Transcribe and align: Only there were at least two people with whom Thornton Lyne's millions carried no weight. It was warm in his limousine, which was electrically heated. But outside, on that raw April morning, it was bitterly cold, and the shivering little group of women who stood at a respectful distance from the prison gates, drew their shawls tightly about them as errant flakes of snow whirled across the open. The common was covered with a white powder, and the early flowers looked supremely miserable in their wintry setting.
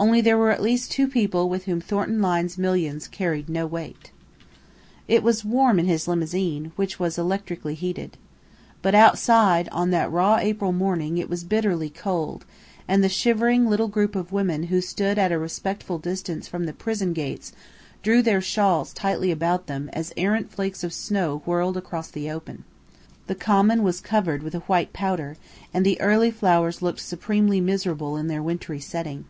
Only 0.00 0.20
there 0.20 0.38
were 0.38 0.50
at 0.52 0.62
least 0.62 0.92
two 0.92 1.08
people 1.08 1.48
with 1.48 1.64
whom 1.64 1.80
Thornton 1.80 2.22
Lyne's 2.22 2.56
millions 2.56 3.08
carried 3.08 3.48
no 3.48 3.66
weight. 3.66 4.12
It 5.08 5.24
was 5.24 5.44
warm 5.44 5.80
in 5.80 5.86
his 5.86 6.06
limousine, 6.06 6.70
which 6.76 7.00
was 7.00 7.18
electrically 7.18 7.74
heated. 7.74 8.16
But 8.80 8.94
outside, 8.94 9.68
on 9.72 9.90
that 9.90 10.08
raw 10.12 10.36
April 10.36 10.70
morning, 10.70 11.18
it 11.18 11.28
was 11.28 11.42
bitterly 11.42 11.90
cold, 11.90 12.44
and 12.86 13.02
the 13.02 13.08
shivering 13.08 13.68
little 13.68 13.88
group 13.88 14.14
of 14.14 14.30
women 14.30 14.62
who 14.68 14.80
stood 14.80 15.18
at 15.18 15.32
a 15.32 15.38
respectful 15.40 15.98
distance 15.98 16.46
from 16.46 16.66
the 16.66 16.72
prison 16.72 17.12
gates, 17.12 17.52
drew 18.04 18.22
their 18.22 18.40
shawls 18.40 18.92
tightly 18.92 19.32
about 19.32 19.66
them 19.66 19.90
as 19.92 20.12
errant 20.16 20.52
flakes 20.52 20.84
of 20.84 20.92
snow 20.92 21.42
whirled 21.44 21.76
across 21.76 22.08
the 22.08 22.30
open. 22.30 22.62
The 23.26 23.34
common 23.34 23.82
was 23.82 24.00
covered 24.00 24.44
with 24.44 24.54
a 24.54 24.60
white 24.60 24.92
powder, 24.92 25.36
and 25.74 25.84
the 25.84 26.00
early 26.00 26.30
flowers 26.30 26.82
looked 26.82 27.00
supremely 27.00 27.60
miserable 27.60 28.16
in 28.16 28.28
their 28.28 28.44
wintry 28.44 28.78
setting. 28.78 29.24